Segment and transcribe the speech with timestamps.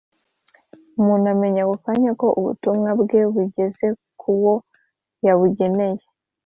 [0.99, 3.85] umuntu amenya ako kanya ko ubutumwa bwe bugeze
[4.19, 4.53] ku wo
[5.25, 6.01] yabugeneye.